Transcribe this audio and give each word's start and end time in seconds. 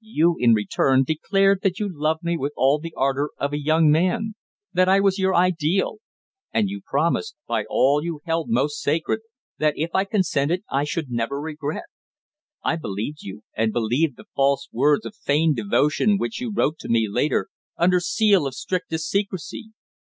You, 0.00 0.36
in 0.38 0.54
return, 0.54 1.04
declared 1.04 1.58
that 1.60 1.78
you 1.78 1.86
loved 1.86 2.22
me 2.22 2.38
with 2.38 2.54
all 2.56 2.78
the 2.78 2.94
ardour 2.96 3.30
of 3.36 3.52
a 3.52 3.60
young 3.60 3.90
man; 3.90 4.36
that 4.72 4.88
I 4.88 5.00
was 5.00 5.18
your 5.18 5.34
ideal; 5.34 5.98
and 6.50 6.70
you 6.70 6.80
promised, 6.80 7.36
by 7.46 7.66
all 7.68 8.02
you 8.02 8.22
held 8.24 8.48
most 8.48 8.80
sacred, 8.80 9.20
that 9.58 9.74
if 9.76 9.90
I 9.94 10.06
consented 10.06 10.64
I 10.70 10.84
should 10.84 11.10
never 11.10 11.38
regret. 11.38 11.84
I 12.64 12.76
believed 12.76 13.18
you, 13.20 13.42
and 13.54 13.70
believed 13.70 14.16
the 14.16 14.24
false 14.34 14.66
words 14.72 15.04
of 15.04 15.14
feigned 15.14 15.56
devotion 15.56 16.16
which 16.16 16.40
you 16.40 16.50
wrote 16.50 16.78
to 16.78 16.88
me 16.88 17.06
later 17.06 17.48
under 17.76 18.00
seal 18.00 18.46
of 18.46 18.54
strictest 18.54 19.10
secrecy. 19.10 19.72